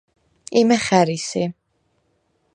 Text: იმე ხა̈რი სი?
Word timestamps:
იმე 0.61 0.77
ხა̈რი 0.85 1.17
სი? 1.27 1.43